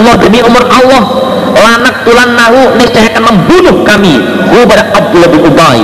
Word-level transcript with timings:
Allah 0.00 0.16
demi 0.16 0.40
umur 0.40 0.64
Allah. 0.64 1.02
Lanak 1.52 2.08
tulan 2.08 2.32
nahu 2.32 2.72
niscaya 2.80 3.12
akan 3.12 3.22
membunuh 3.28 3.84
kami. 3.84 4.16
Kepada 4.48 4.88
Abdullah 4.96 5.28
bin 5.28 5.40
Ubay. 5.44 5.80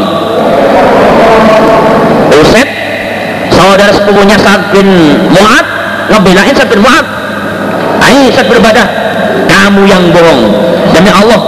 Uset 2.37 2.69
saudara 3.53 3.93
sepupunya 3.93 4.37
Sa'ad 4.41 4.73
bin 4.73 4.89
Mu'ad 5.33 5.67
ngebelain 6.13 6.53
Sa'ad 6.57 6.73
bin 6.73 6.81
Mu'ad. 6.81 7.07
Ayo 8.09 8.33
Sa'ad 8.33 8.49
berbadah 8.49 8.87
kamu 9.49 9.85
yang 9.85 10.05
bohong. 10.13 10.43
Demi 10.97 11.13
Allah 11.13 11.41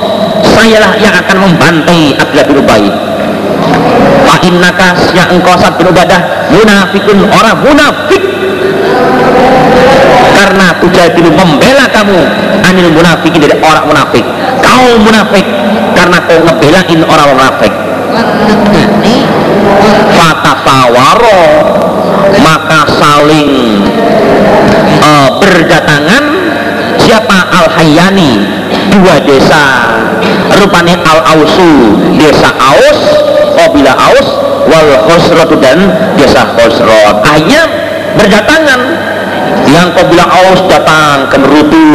sayalah 0.45 0.93
yang 1.01 1.15
akan 1.17 1.37
membantai 1.49 2.13
Abdullah 2.21 2.47
bin 2.49 2.57
Ubay. 2.61 2.85
Fa 4.29 4.37
innaka 4.45 4.93
yang 5.17 5.29
engkau 5.33 5.57
Sa'ad 5.57 5.81
bin 5.81 5.89
Ubadah 5.89 6.53
munafikun 6.53 7.25
orang 7.33 7.65
munafik 7.65 8.18
karena 10.49 10.73
tujadilu 10.81 11.29
membela 11.37 11.85
kamu. 11.93 12.17
Anil 12.65 12.89
munafikin 12.97 13.45
dari 13.45 13.53
orang 13.61 13.85
munafik. 13.85 14.25
Kau 14.65 14.97
munafik 14.97 15.45
karena 15.93 16.25
kau 16.25 16.41
ngebelain 16.41 17.01
orang 17.05 17.29
munafik. 17.37 17.73
Fatasawaro 20.17 21.45
maka 22.41 22.81
saling 22.97 23.85
uh, 25.05 25.37
berdatangan. 25.37 26.25
Siapa 26.97 27.39
al 27.53 27.69
hayani 27.77 28.41
dua 28.89 29.21
desa. 29.21 29.85
Rupanya 30.57 30.97
al 31.05 31.21
ausu 31.37 31.95
desa 32.17 32.51
aus 32.57 33.01
Qabila 33.55 33.95
aus 33.95 34.29
wal 34.67 34.91
khosrot 35.07 35.51
dan 35.63 35.79
desa 36.19 36.43
khosrot 36.59 37.17
akhirnya 37.23 37.65
berdatangan 38.19 38.68
Qabila 40.19 40.51
aus 40.51 40.61
datang 40.67 41.31
ke 41.31 41.37
Merutu. 41.39 41.87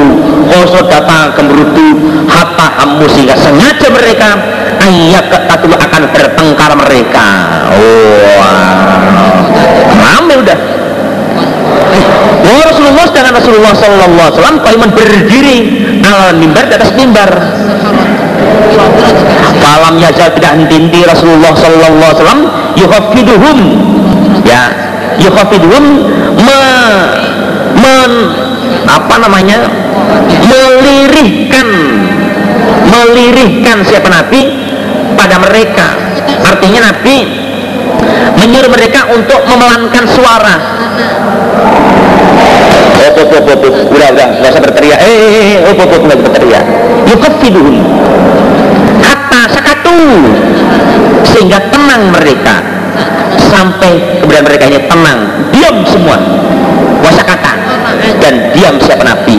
Khosrot 0.47 0.87
datang 0.87 1.35
ke 1.35 1.43
Merutu. 1.43 1.87
Hatta 2.31 2.67
hamu 2.79 3.03
sehingga 3.11 3.35
sengaja 3.35 3.91
mereka 3.91 4.39
ayat 4.79 5.27
ketatulu 5.27 5.75
akan 5.75 6.01
bertengkar 6.15 6.71
mereka. 6.79 7.27
Oh 7.75 8.39
rame 9.99 10.33
udah. 10.39 10.59
Wah 12.47 12.63
Rasulullah 12.63 13.05
sedangkan 13.11 13.35
Rasulullah 13.43 13.73
Sallallahu 13.75 14.27
Alaihi 14.31 14.39
Wasallam 14.39 14.91
berdiri. 14.95 15.57
Ala 16.07 16.31
mimbar 16.31 16.63
di 16.71 16.73
atas 16.79 16.95
mimbar. 16.95 17.27
Falam 19.59 19.99
yazal 19.99 20.31
tidak 20.31 20.63
henti 20.63 21.03
Rasulullah 21.03 21.51
Sallallahu 21.59 21.91
Alaihi 21.91 22.15
Wasallam 22.15 22.41
yuhafiduhum 22.79 23.57
ya 24.47 24.71
yuhafiduhum 25.19 25.83
me, 26.39 26.57
men, 27.83 28.11
apa 28.87 29.15
namanya? 29.19 29.59
Melirihkan. 30.47 31.69
Melirihkan 32.87 33.77
siapa 33.83 34.07
Nabi? 34.07 34.41
Pada 35.19 35.39
mereka. 35.43 35.87
Artinya 36.43 36.91
Nabi 36.91 37.15
menyuruh 38.39 38.71
mereka 38.71 39.07
untuk 39.11 39.39
memelankan 39.45 40.03
suara. 40.09 40.55
Op 43.03 43.15
op 43.19 43.31
op 43.35 43.47
op 43.51 43.61
udah 43.91 44.09
udah. 44.15 44.27
Nggak 44.39 44.49
usah 44.51 44.63
berteriak. 44.63 44.99
Eh 45.03 45.11
eh 45.11 45.45
eh 45.53 45.57
op 45.69 45.77
op 45.79 45.91
op 45.91 46.01
nggak 46.07 46.17
usah 46.17 46.27
berteriak. 46.31 46.65
Yukafiduhum. 47.07 47.77
Hatta 49.03 49.41
sakatu. 49.51 49.99
Sehingga 51.27 51.59
tenang 51.71 52.09
mereka. 52.11 52.63
Sampai 53.53 54.21
kemudian 54.21 54.45
mereka 54.45 54.63
ini 54.65 54.79
tenang. 54.87 55.19
Diam 55.53 55.85
semua 55.85 56.17
dan 58.19 58.53
diam 58.55 58.75
siapa 58.81 59.03
Nabi. 59.03 59.37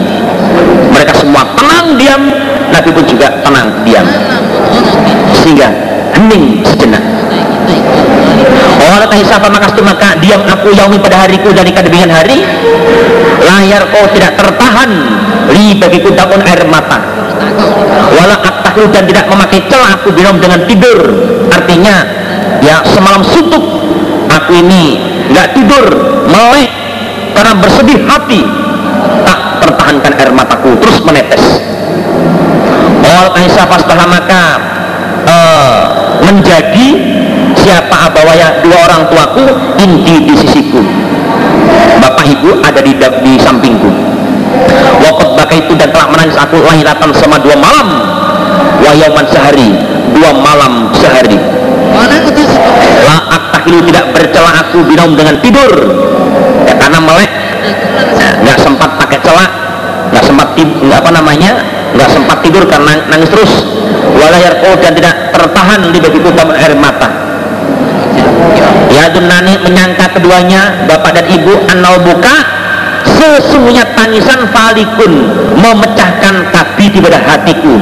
Mereka 0.92 1.12
semua 1.18 1.42
tenang 1.56 1.96
diam. 1.98 2.22
Nabi 2.70 2.90
pun 2.90 3.04
juga 3.06 3.28
tenang 3.44 3.84
diam. 3.84 4.06
Sehingga 5.42 5.68
hening 6.16 6.64
sejenak. 6.64 7.04
Orang 8.84 9.10
siapa 9.26 9.48
maka 9.50 10.16
diam 10.22 10.42
aku 10.44 10.70
yaumi 10.74 10.98
pada 11.00 11.26
hariku 11.26 11.50
dari 11.50 11.70
dengan 11.74 12.10
hari. 12.14 12.42
Layar 13.42 13.90
kau 13.90 14.06
tidak 14.14 14.38
tertahan. 14.38 14.90
Li 15.52 15.76
bagiku 15.76 16.14
takun 16.14 16.40
air 16.44 16.64
mata. 16.68 16.98
Wala 18.14 18.36
aktahu 18.40 18.90
dan 18.90 19.04
tidak 19.06 19.26
memakai 19.28 19.60
celah 19.66 19.98
aku 20.00 20.14
binom 20.14 20.38
dengan 20.38 20.62
tidur. 20.64 20.98
Artinya 21.50 22.04
ya 22.62 22.80
semalam 22.86 23.22
suntuk. 23.26 23.64
Aku 24.30 24.50
ini 24.56 24.98
nggak 25.30 25.54
tidur. 25.54 25.84
Melek 26.30 26.83
karena 27.34 27.52
bersedih 27.58 27.98
hati 28.06 28.40
tak 29.26 29.38
tertahankan 29.66 30.12
air 30.16 30.30
mataku 30.30 30.72
terus 30.78 31.02
menetes. 31.02 31.42
Wal 33.04 33.28
Aisyah 33.36 33.66
pastalah 33.68 34.08
maka 34.08 34.42
uh, 35.28 35.80
menjadi 36.24 36.88
siapa 37.58 38.08
abawaya 38.08 38.62
dua 38.64 38.78
orang 38.88 39.02
tuaku 39.10 39.44
inti 39.82 40.24
di 40.24 40.34
sisiku. 40.38 40.80
Bapak 42.00 42.24
ibu 42.24 42.62
ada 42.64 42.80
di, 42.80 42.96
di 42.96 43.32
sampingku. 43.42 43.90
Waktu 45.04 45.24
baka 45.36 45.54
itu 45.58 45.72
dan 45.76 45.90
telah 45.92 46.08
menangis 46.08 46.38
aku 46.38 46.56
lahiratan 46.62 47.10
sama 47.18 47.36
dua 47.42 47.58
malam. 47.58 47.88
Wayaman 48.80 49.26
sehari 49.32 49.74
dua 50.14 50.30
malam 50.38 50.92
sehari 50.94 51.40
aktahilu 53.64 53.80
tidak 53.88 54.12
bercela 54.12 54.50
aku 54.60 54.84
binom 54.84 55.16
dengan 55.16 55.40
tidur. 55.40 55.72
Ya, 56.68 56.76
karena 56.76 57.00
melek. 57.00 57.32
Ya, 58.20 58.28
nggak 58.44 58.58
sempat 58.60 59.00
pakai 59.00 59.18
celak 59.24 59.50
nggak 60.12 60.20
sempat 60.20 60.52
nggak 60.52 61.00
apa 61.00 61.10
namanya 61.16 61.64
nggak 61.96 62.10
sempat 62.12 62.44
tidur 62.44 62.68
karena 62.68 63.08
nangis 63.08 63.32
terus. 63.32 63.64
Walayar 64.20 64.60
dan 64.84 64.92
tidak 64.92 65.32
tertahan 65.32 65.80
di 65.88 65.96
bagiku 65.96 66.28
air 66.52 66.76
mata. 66.76 67.08
Ya 68.92 69.08
nani 69.16 69.56
menyangka 69.64 70.12
keduanya 70.12 70.84
bapak 70.84 71.16
dan 71.16 71.26
ibu 71.32 71.56
anau 71.72 72.04
buka 72.04 72.36
sesungguhnya 73.16 73.83
tangisan 74.04 74.44
falikun 74.52 75.32
memecahkan 75.56 76.52
tapi 76.52 76.92
di 76.92 77.00
pada 77.00 77.16
hatiku. 77.24 77.72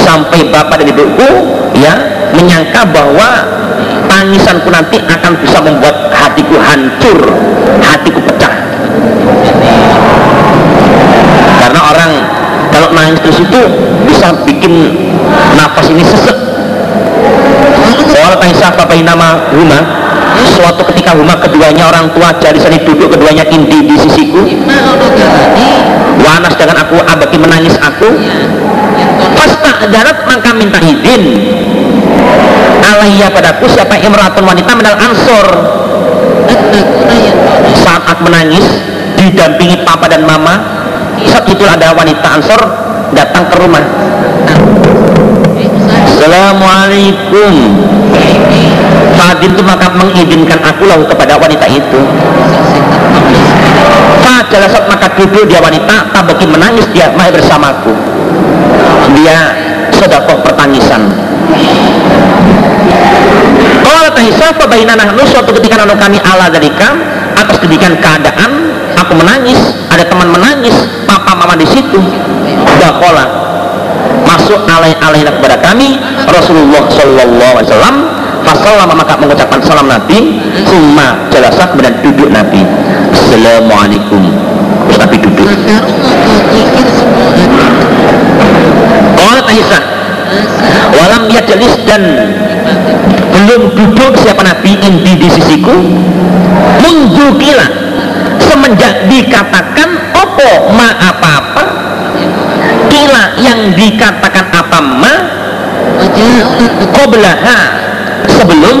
Sampai 0.00 0.48
bapak 0.48 0.80
dan 0.80 0.88
ibuku 0.88 1.28
ya 1.76 1.92
menyangka 2.32 2.88
bahwa 2.88 3.44
tangisanku 4.08 4.72
nanti 4.72 4.96
akan 5.04 5.36
bisa 5.36 5.60
membuat 5.60 6.08
hatiku 6.16 6.56
hancur 6.56 7.18
hatiku 7.84 8.24
pecah. 8.24 8.54
Karena 11.60 11.80
orang 11.92 12.10
kalau 12.72 12.88
nangis 12.96 13.20
terus 13.20 13.44
itu 13.44 13.60
bisa 14.08 14.32
bikin 14.48 14.72
nafas 15.60 15.92
ini 15.92 16.00
sesek. 16.00 16.36
Orang 18.16 18.40
tangisa 18.40 18.72
apa 18.72 18.96
nama 19.04 19.52
rumah 19.52 19.82
suatu 20.44 20.82
ketika 20.92 21.16
huma 21.16 21.36
keduanya 21.40 21.88
orang 21.88 22.12
tua 22.12 22.34
jari 22.40 22.58
sini 22.60 22.78
duduk 22.84 23.12
keduanya 23.14 23.44
indi 23.48 23.86
di 23.86 23.96
sisiku. 23.96 24.42
Wanas 26.20 26.54
dengan 26.58 26.76
aku 26.82 26.96
abaki 27.00 27.36
menangis 27.38 27.76
aku. 27.78 28.08
Pasta 29.36 29.86
darat 29.88 30.18
maka 30.26 30.50
minta 30.56 30.80
izin. 30.82 31.22
Alaiya 32.82 33.28
padaku 33.30 33.68
siapa 33.70 33.96
imratun 34.00 34.44
wanita 34.44 34.72
menal 34.74 34.96
ansor. 34.98 35.46
Saat 37.84 38.02
aku 38.10 38.20
menangis 38.26 38.66
didampingi 39.16 39.84
papa 39.86 40.10
dan 40.10 40.26
mama. 40.26 40.60
Saat 41.26 41.48
itu 41.48 41.64
ada 41.64 41.96
wanita 41.96 42.26
ansor 42.40 42.60
datang 43.16 43.48
ke 43.48 43.56
rumah. 43.60 43.84
Assalamualaikum 46.16 47.52
itu 49.42 49.60
maka 49.66 49.90
mengizinkan 49.94 50.62
aku 50.62 50.86
lalu 50.86 51.04
kepada 51.10 51.34
wanita 51.40 51.66
itu. 51.66 52.00
Saat 54.22 54.46
maka 54.86 55.06
duduk 55.18 55.50
dia 55.50 55.58
wanita 55.58 56.12
tak 56.14 56.22
bagi 56.28 56.46
menangis 56.46 56.86
dia 56.94 57.10
mai 57.18 57.34
bersamaku. 57.34 57.90
Dia 59.18 59.38
sedekah 59.90 60.38
pertangisan. 60.44 61.10
Kalau 63.82 64.10
tahisah 64.12 64.50
fabaina 64.54 64.94
nahnu 64.94 65.22
suatu 65.26 65.50
ketika 65.56 65.82
nanu 65.82 65.98
kami 65.98 66.18
ala 66.22 66.46
dalika 66.52 66.94
atas 67.34 67.58
demikian 67.62 67.96
keadaan 67.98 68.70
aku 68.94 69.12
menangis 69.18 69.58
ada 69.90 70.04
teman 70.06 70.30
menangis 70.30 70.74
papa 71.08 71.34
mama 71.34 71.54
di 71.58 71.66
situ. 71.66 71.98
Dakola 72.76 73.24
masuk 74.26 74.62
alai-alaina 74.68 75.32
kepada 75.38 75.56
kami 75.62 75.98
Rasulullah 76.28 76.84
Shallallahu 76.92 77.54
Alaihi 77.56 77.68
Wasallam 77.72 77.96
Fasalama 78.46 78.94
maka 78.94 79.18
mengucapkan 79.18 79.58
salam 79.58 79.90
Nabi 79.90 80.38
Summa 80.62 81.26
jalasa 81.34 81.66
kemudian 81.74 81.98
duduk 82.00 82.30
Nabi. 82.30 82.62
Assalamualaikum. 83.10 84.22
Terus 84.86 84.98
Nabi 85.02 85.16
duduk. 85.18 85.50
Qalat 89.18 89.46
Aisyah 89.50 89.82
Walam 90.94 91.22
jalis 91.30 91.74
dan 91.86 92.02
belum 93.34 93.74
duduk 93.74 94.12
siapa 94.22 94.42
Nabi 94.42 94.78
inti 94.80 95.12
di 95.18 95.28
sisiku? 95.30 95.74
Mundzukila 96.82 97.66
semenjak 98.42 99.06
dikatakan 99.06 100.14
opo 100.14 100.70
ma 100.74 100.88
apa-apa 100.98 101.86
dikatakan 103.76 104.46
apa 104.50 104.78
ma? 104.80 105.14
Qoblaha 106.96 107.58
sebelum 108.36 108.76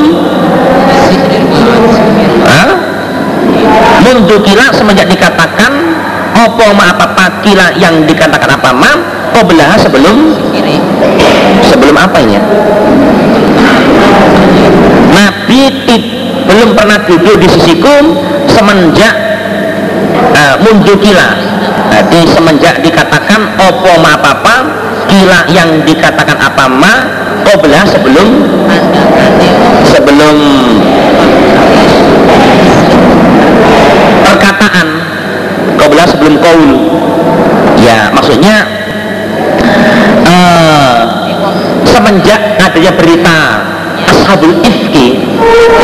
ha? 2.44 2.64
mundu 4.04 4.36
kila 4.44 4.68
semenjak 4.76 5.08
dikatakan 5.08 5.72
apa 6.36 6.66
ma 6.76 6.92
apa 6.92 7.04
apa 7.16 7.24
kila 7.40 7.72
yang 7.80 8.04
dikatakan 8.04 8.60
apa 8.60 8.70
ma 8.76 8.92
qoblaha 9.32 9.80
sebelum 9.80 10.36
sebelum 11.64 11.96
apa 11.96 12.18
ya 12.28 12.42
Nabi 15.16 15.72
belum 16.46 16.76
pernah 16.76 17.00
duduk 17.08 17.40
di 17.40 17.48
sisiku 17.48 18.14
semenjak 18.46 19.16
uh, 20.36 20.54
mundu 20.60 20.92
kila 21.00 21.32
jadi 21.88 22.20
semenjak 22.28 22.84
dikatakan 22.84 23.56
opo 23.56 23.96
ma 24.04 24.20
apa 24.20 24.56
kila 25.08 25.48
yang 25.48 25.80
dikatakan 25.88 26.36
apa 26.36 26.64
ma 26.68 26.94
sebelum 27.86 28.28
sebelum 29.86 30.36
perkataan 34.26 34.88
qoblah 35.78 36.06
sebelum 36.10 36.34
kaul 36.42 36.70
ya 37.80 38.10
maksudnya 38.10 38.66
uh, 40.26 40.96
semenjak 41.86 42.40
adanya 42.86 43.02
berita 43.02 43.38
ashabul 44.06 44.54
ifki 44.62 45.18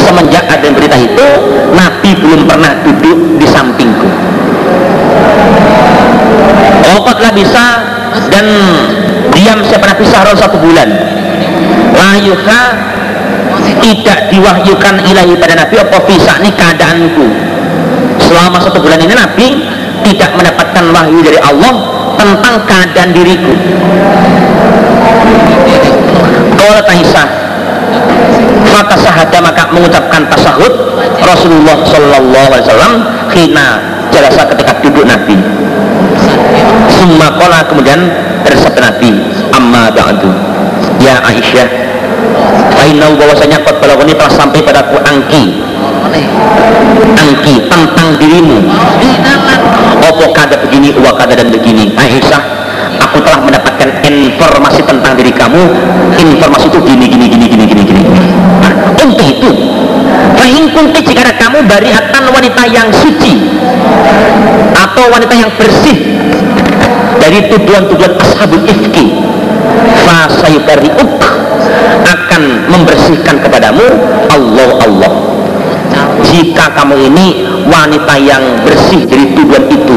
semenjak 0.06 0.46
ada 0.46 0.70
berita 0.70 0.94
itu 0.94 1.26
Nabi 1.74 2.14
belum 2.14 2.46
pernah 2.46 2.78
duduk 2.86 3.42
di 3.42 3.46
sampingku. 3.50 4.06
Okotlah 6.94 7.34
bisa? 7.34 7.66
Dan 8.30 8.46
diam 9.34 9.58
siapa 9.66 9.90
Nabi 9.90 10.04
Sahron 10.06 10.38
satu 10.38 10.62
bulan? 10.62 10.94
Layuka 11.90 12.62
tidak 13.82 14.30
diwahyukan 14.30 14.94
ilahi 15.02 15.34
pada 15.42 15.58
Nabi 15.58 15.74
apa 15.82 15.98
bisa 16.06 16.38
ini 16.38 16.54
keadaanku? 16.54 17.26
Selama 18.22 18.62
satu 18.62 18.78
bulan 18.78 19.02
ini 19.02 19.10
Nabi 19.10 19.46
tidak 20.06 20.30
mendapatkan 20.38 20.84
wahyu 20.94 21.18
dari 21.18 21.42
Allah 21.42 21.74
tentang 22.14 22.62
keadaan 22.62 23.10
diriku 23.10 23.54
kalau 26.62 26.78
Aisyah 26.86 27.28
maka 28.70 28.94
sahada 28.94 29.38
maka 29.42 29.66
mengucapkan 29.74 30.22
tasahud 30.30 30.70
Rasulullah 31.18 31.82
Sallallahu 31.82 32.50
Alaihi 32.54 32.64
Wasallam 32.70 32.94
hina 33.34 33.66
jalasa 34.14 34.46
ketika 34.54 34.78
duduk 34.78 35.02
Nabi. 35.02 35.34
Summa 36.86 37.34
kola 37.34 37.66
kemudian 37.66 38.06
bersabda 38.46 38.94
Nabi 38.94 39.10
amma 39.50 39.90
ba'du. 39.90 40.30
Ya 41.02 41.18
Aisyah 41.26 41.66
Ainau 42.86 43.14
bahwasanya 43.18 43.58
kot 43.66 43.82
ini 43.82 44.14
telah 44.14 44.32
sampai 44.32 44.62
padaku 44.62 44.96
angki. 45.02 45.62
Angki 47.18 47.54
tentang 47.66 48.08
dirimu. 48.18 48.70
Opo 50.02 50.30
kada 50.34 50.58
begini 50.62 50.94
uwa 50.94 51.14
kada 51.14 51.38
dan 51.38 51.50
begini. 51.50 51.94
Aisyah 51.94 52.51
aku 53.12 53.20
telah 53.28 53.44
mendapatkan 53.44 53.88
informasi 54.08 54.80
tentang 54.88 55.12
diri 55.20 55.28
kamu 55.36 55.60
informasi 56.16 56.72
itu 56.72 56.80
gini 56.80 57.04
gini 57.04 57.28
gini 57.28 57.44
gini 57.44 57.64
gini 57.68 57.82
gini. 57.84 58.02
Nah, 58.64 58.72
untuk 58.96 59.20
itu 59.20 59.52
Fahim 60.32 60.72
kunti 60.72 61.04
jika 61.04 61.28
kamu 61.36 61.68
barihatan 61.68 62.24
wanita 62.32 62.62
yang 62.72 62.88
suci 62.88 63.52
atau 64.72 65.12
wanita 65.12 65.34
yang 65.36 65.52
bersih 65.60 66.16
dari 67.20 67.52
tujuan-tujuan 67.52 68.16
ashabul 68.16 68.64
ifki 68.64 69.20
fasayukariuk 70.08 71.12
akan 72.08 72.42
membersihkan 72.72 73.44
kepadamu 73.44 73.84
Allah 74.32 74.70
Allah. 74.88 75.12
Jika 76.32 76.72
kamu 76.80 77.12
ini 77.12 77.44
wanita 77.68 78.16
yang 78.16 78.40
bersih 78.64 79.04
dari 79.04 79.36
tujuan 79.36 79.68
itu 79.68 79.96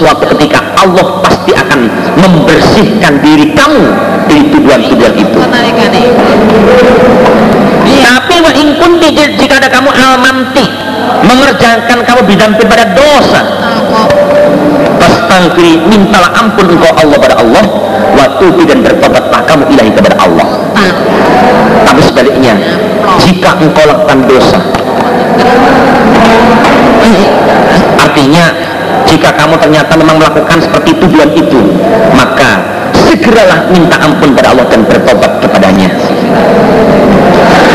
suatu 0.00 0.28
ketika 0.36 0.60
Allah 0.80 1.20
akan 1.70 1.86
membersihkan 2.18 3.22
diri 3.22 3.54
kamu 3.54 3.86
dari 4.26 4.42
tujuan-tujuan 4.50 5.14
itu. 5.14 5.38
Tapi 8.10 8.34
wa 8.42 8.52
in 8.58 8.74
jika 9.38 9.54
ada 9.62 9.70
kamu 9.70 9.86
almanti 9.94 10.66
mengerjakan 11.22 12.02
kamu 12.02 12.20
bidang 12.26 12.58
pada 12.58 12.90
dosa. 12.90 13.42
Pastangkiri 14.98 15.86
mintalah 15.86 16.34
ampun 16.34 16.74
engkau 16.76 16.92
Allah 16.92 17.16
pada 17.16 17.40
Allah 17.40 17.64
Waktu 18.12 18.52
dan 18.68 18.84
bertobatlah 18.84 19.40
kamu 19.48 19.64
ilahi 19.72 19.90
kepada 19.96 20.12
Allah. 20.20 20.60
Tapi 21.88 22.00
sebaliknya 22.04 22.52
Jika 23.24 23.56
engkau 23.56 23.88
lakukan 23.88 24.28
dosa 24.28 24.60
Artinya 27.96 28.69
jika 29.08 29.34
kamu 29.34 29.58
ternyata 29.58 29.92
memang 29.98 30.16
melakukan 30.22 30.58
seperti 30.62 30.94
tujuan 31.02 31.30
itu 31.34 31.60
maka 32.14 32.80
segeralah 33.10 33.66
minta 33.74 33.96
ampun 33.98 34.30
pada 34.34 34.54
Allah 34.54 34.66
dan 34.70 34.86
bertobat 34.86 35.42
kepadanya. 35.42 35.88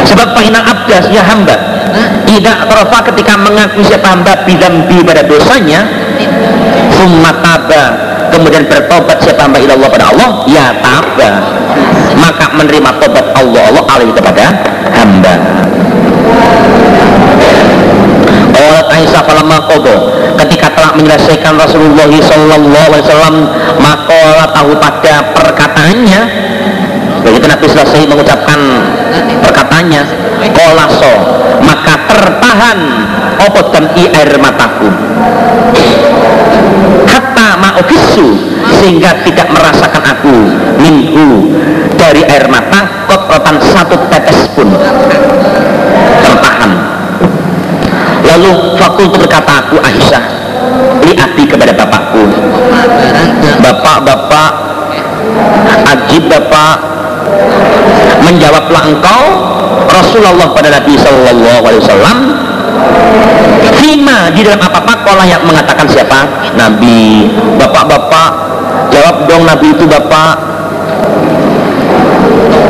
Sebab 0.06 0.32
fahina 0.38 0.64
abdas 0.64 1.12
ya 1.12 1.26
hamba 1.26 1.56
tidak 2.24 2.58
terfa 2.72 3.00
ketika 3.12 3.34
mengaku 3.36 3.84
siapa 3.84 4.08
hamba 4.16 4.34
bidambi 4.48 5.04
pada 5.04 5.22
dosanya. 5.28 5.84
Summa 6.96 7.36
taba 7.44 7.84
kemudian 8.32 8.64
bertobat 8.70 9.20
siapa 9.20 9.50
hamba 9.50 9.60
ilallah 9.60 9.90
pada 9.92 10.06
Allah 10.16 10.30
ya 10.48 10.72
taba. 10.80 11.32
Maka 12.16 12.56
menerima 12.56 12.90
tobat 13.04 13.26
Allah 13.36 13.62
Allah 13.74 13.84
alih 13.92 14.10
kepada 14.16 14.46
hamba. 14.96 15.34
Qalat 18.56 18.88
Aisyah 18.88 19.22
menyelesaikan 21.06 21.54
Rasulullah 21.54 22.10
wasallam 22.10 23.46
maka 23.78 24.50
tahu 24.58 24.74
pada 24.82 25.22
perkataannya. 25.38 26.22
Begitu 27.22 27.46
Nabi 27.46 27.66
selesai 27.70 28.10
mengucapkan 28.10 28.58
perkataannya 29.46 30.02
kolaso 30.50 31.14
maka 31.62 31.94
tertahan 32.10 32.80
opot 33.46 33.70
dan 33.70 33.86
air 33.94 34.34
mataku. 34.42 34.90
Hatta 37.06 37.48
ma'ufisu 37.62 38.28
sehingga 38.82 39.22
tidak 39.22 39.46
merasakan 39.54 40.04
aku 40.10 40.36
minhu 40.82 41.54
dari 42.02 42.26
air 42.26 42.50
mata 42.50 43.06
kotoran 43.06 43.62
satu 43.62 43.94
tetes 44.10 44.50
pun 44.58 44.74
tertahan. 46.26 46.72
Lalu 48.26 48.74
fakultu 48.82 49.22
berkata 49.22 49.70
aku 49.70 49.78
Aisyah 49.82 50.45
liati 51.16 51.44
kepada 51.48 51.72
bapakku. 51.72 52.28
Bapak-bapak 53.64 54.52
ajib 55.96 56.28
bapak 56.28 56.78
menjawablah 58.22 58.84
engkau 58.92 59.22
Rasulullah 59.90 60.52
pada 60.54 60.70
Nabi 60.76 60.94
Sallallahu 61.00 61.62
Alaihi 61.66 61.82
Wasallam 61.82 62.18
Fima 63.82 64.30
di 64.34 64.46
dalam 64.46 64.62
apa-apa 64.62 64.94
kolah 65.08 65.26
yang 65.26 65.42
mengatakan 65.48 65.88
siapa? 65.90 66.52
Nabi 66.54 67.32
Bapak-bapak 67.58 68.32
Jawab 68.96 69.28
dong 69.28 69.44
Nabi 69.44 69.76
itu 69.76 69.84
Bapak. 69.84 70.40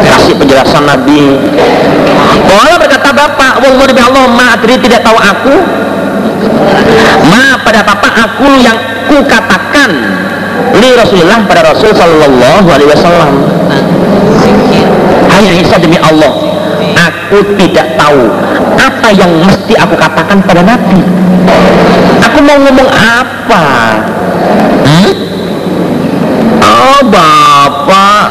Kasih 0.05 0.33
penjelasan 0.37 0.89
Nabi. 0.89 1.37
Kolah 2.49 2.75
berkata 2.81 3.09
Bapak 3.13 3.61
Wallah 3.61 3.85
demi 3.85 4.01
Allah 4.01 4.25
Ma'adri 4.29 4.75
tidak 4.81 5.05
tahu 5.05 5.17
aku 5.17 5.55
Ma 7.29 7.59
pada 7.63 7.81
papa 7.83 8.09
aku 8.27 8.47
yang 8.61 8.77
ku 9.07 9.23
katakan 9.25 9.91
li 10.77 10.89
Rasulullah 10.95 11.39
pada 11.47 11.61
Rasul 11.73 11.91
Sallallahu 11.95 12.67
Alaihi 12.67 12.89
Wasallam. 12.91 13.33
Ayah 15.35 15.53
Isa 15.59 15.75
demi 15.79 15.99
Allah 15.99 16.31
aku 16.95 17.37
tidak 17.59 17.97
tahu 17.99 18.21
apa 18.79 19.09
yang 19.13 19.31
mesti 19.43 19.73
aku 19.75 19.95
katakan 19.97 20.39
pada 20.45 20.61
Nabi. 20.63 21.01
Aku 22.25 22.37
mau 22.41 22.57
ngomong 22.59 22.89
apa? 22.89 23.63
Hmm? 24.85 25.11
oh 26.65 26.99
bapak. 27.09 28.25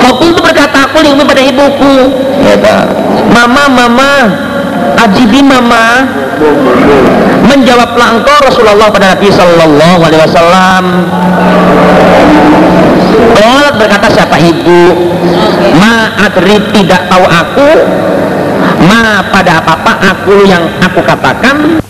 Kau 0.00 0.14
itu 0.24 0.40
berkata 0.40 0.88
aku 0.88 1.04
yang 1.04 1.20
pada 1.22 1.42
ibuku. 1.42 1.94
Ya, 2.40 2.56
mama 3.30 3.68
mama 3.68 4.12
ajibi 5.04 5.40
mama 5.40 6.04
menjawablah 7.48 8.20
engkau 8.20 8.36
Rasulullah 8.44 8.88
pada 8.92 9.16
Nabi 9.16 9.28
Sallallahu 9.32 10.00
Alaihi 10.04 10.22
Wasallam. 10.22 10.84
Allah 13.40 13.68
berkata 13.76 14.06
siapa 14.12 14.36
ibu? 14.36 14.82
Ma 15.80 16.14
adri 16.20 16.56
tidak 16.76 17.08
tahu 17.08 17.24
aku. 17.24 17.70
Ma 18.80 19.20
pada 19.28 19.60
apa-apa 19.60 19.92
aku 20.00 20.44
yang 20.48 20.64
aku 20.80 21.04
katakan 21.04 21.80